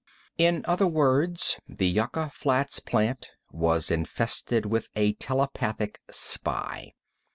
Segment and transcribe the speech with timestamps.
[0.39, 6.93] In other words, the Yucca Flats plant was infested with a telepathic spy.